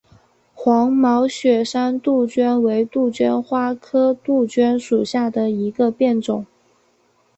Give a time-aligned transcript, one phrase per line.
[0.55, 6.47] 黄毛雪山杜鹃为杜鹃花科杜鹃属下的一个变种。